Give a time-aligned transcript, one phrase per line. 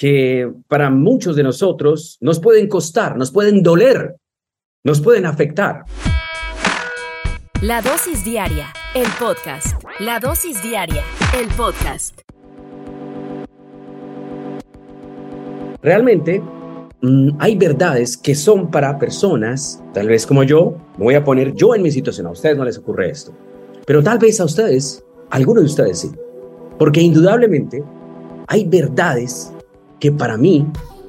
[0.00, 4.16] que para muchos de nosotros nos pueden costar, nos pueden doler,
[4.82, 5.84] nos pueden afectar?
[7.60, 9.66] La dosis diaria, el podcast.
[9.98, 11.02] La dosis diaria,
[11.38, 12.18] el podcast.
[15.82, 16.40] Realmente
[17.02, 21.52] mm, hay verdades que son para personas, tal vez como yo, me voy a poner
[21.52, 23.34] yo en mi situación, a ustedes no les ocurre esto,
[23.86, 26.10] pero tal vez a ustedes, a algunos de ustedes sí,
[26.78, 27.84] porque indudablemente
[28.46, 29.52] hay verdades
[30.00, 30.66] que para mí,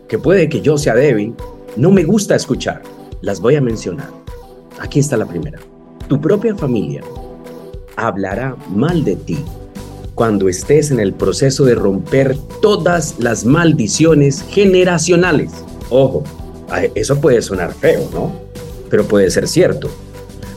[0.07, 1.33] que puede que yo sea débil,
[1.77, 2.81] no me gusta escuchar.
[3.21, 4.09] Las voy a mencionar.
[4.79, 5.59] Aquí está la primera.
[6.07, 7.01] Tu propia familia
[7.95, 9.37] hablará mal de ti
[10.13, 15.51] cuando estés en el proceso de romper todas las maldiciones generacionales.
[15.89, 16.23] Ojo,
[16.93, 18.33] eso puede sonar feo, ¿no?
[18.89, 19.89] Pero puede ser cierto.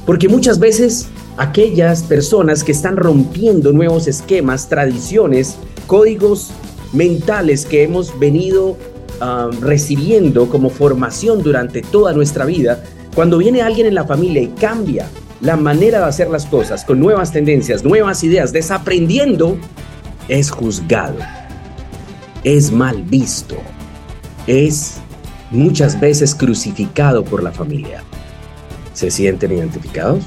[0.04, 1.06] Porque muchas veces
[1.36, 5.56] aquellas personas que están rompiendo nuevos esquemas, tradiciones,
[5.86, 6.50] códigos
[6.94, 8.76] mentales que hemos venido
[9.20, 12.82] ah, recibiendo como formación durante toda nuestra vida,
[13.14, 15.08] cuando viene alguien en la familia y cambia
[15.40, 19.58] la manera de hacer las cosas con nuevas tendencias, nuevas ideas, desaprendiendo,
[20.28, 21.18] es juzgado,
[22.44, 23.56] es mal visto,
[24.46, 24.94] es
[25.50, 28.02] muchas veces crucificado por la familia.
[28.94, 30.24] ¿Se sienten identificados?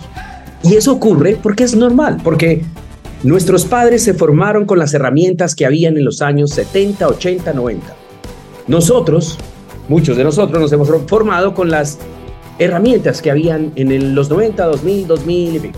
[0.63, 2.63] Y eso ocurre porque es normal, porque
[3.23, 7.95] Nuestros padres se formaron con las herramientas que habían en los años 70, 80, 90.
[8.67, 9.39] Nosotros,
[9.89, 11.97] muchos de nosotros nos hemos formado con las
[12.59, 15.71] herramientas que habían en los 90, 2000, 2000 y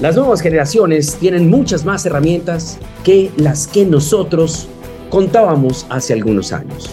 [0.00, 4.68] Las nuevas generaciones tienen muchas más herramientas que las que nosotros
[5.10, 6.90] contábamos hace algunos años.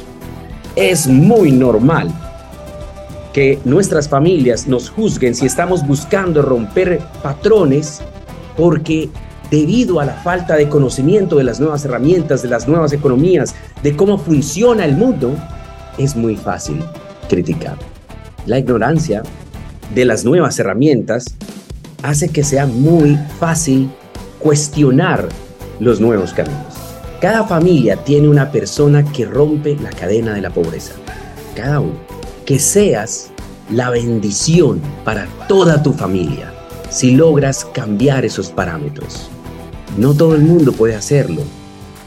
[0.75, 2.11] Es muy normal
[3.33, 8.01] que nuestras familias nos juzguen si estamos buscando romper patrones
[8.57, 9.09] porque
[9.49, 13.95] debido a la falta de conocimiento de las nuevas herramientas, de las nuevas economías, de
[13.95, 15.35] cómo funciona el mundo,
[15.97, 16.83] es muy fácil
[17.29, 17.77] criticar.
[18.45, 19.23] La ignorancia
[19.93, 21.25] de las nuevas herramientas
[22.03, 23.89] hace que sea muy fácil
[24.39, 25.27] cuestionar
[25.79, 26.75] los nuevos caminos.
[27.19, 30.93] Cada familia tiene una persona que rompe la cadena de la pobreza.
[31.55, 31.95] Cada uno.
[32.45, 33.31] Que seas
[33.71, 36.53] la bendición para toda tu familia
[36.89, 39.29] si logras cambiar esos parámetros.
[39.97, 41.41] No todo el mundo puede hacerlo,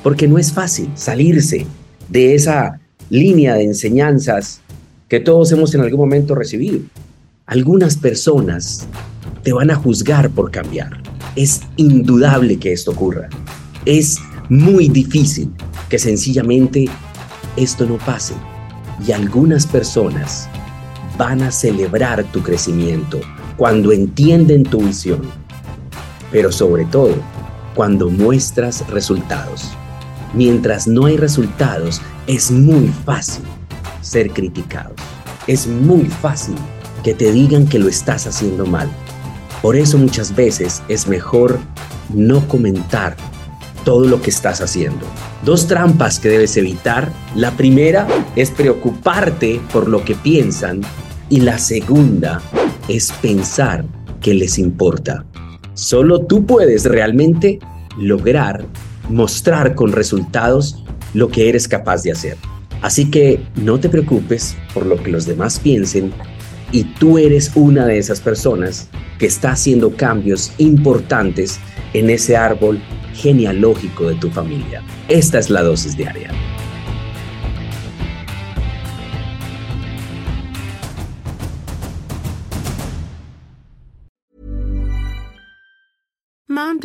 [0.02, 1.66] porque no es fácil salirse
[2.10, 4.60] de esa línea de enseñanzas
[5.08, 6.80] que todos hemos en algún momento recibido.
[7.46, 8.86] Algunas personas
[9.42, 11.02] te van a juzgar por cambiar.
[11.34, 13.30] Es indudable que esto ocurra.
[13.86, 14.18] Es
[14.50, 15.50] muy difícil
[15.88, 16.90] que sencillamente
[17.56, 18.34] esto no pase.
[19.06, 20.46] Y algunas personas
[21.16, 23.20] van a celebrar tu crecimiento
[23.56, 25.22] cuando entienden tu visión.
[26.30, 27.14] Pero sobre todo,
[27.78, 29.70] cuando muestras resultados.
[30.34, 33.44] Mientras no hay resultados, es muy fácil
[34.00, 34.96] ser criticado.
[35.46, 36.56] Es muy fácil
[37.04, 38.90] que te digan que lo estás haciendo mal.
[39.62, 41.60] Por eso muchas veces es mejor
[42.12, 43.16] no comentar
[43.84, 45.06] todo lo que estás haciendo.
[45.44, 47.12] Dos trampas que debes evitar.
[47.36, 50.80] La primera es preocuparte por lo que piensan
[51.30, 52.42] y la segunda
[52.88, 53.84] es pensar
[54.20, 55.27] que les importa.
[55.78, 57.60] Solo tú puedes realmente
[57.96, 58.66] lograr
[59.08, 60.82] mostrar con resultados
[61.14, 62.36] lo que eres capaz de hacer.
[62.82, 66.12] Así que no te preocupes por lo que los demás piensen
[66.72, 68.88] y tú eres una de esas personas
[69.20, 71.60] que está haciendo cambios importantes
[71.92, 72.80] en ese árbol
[73.14, 74.82] genealógico de tu familia.
[75.06, 76.32] Esta es la dosis diaria.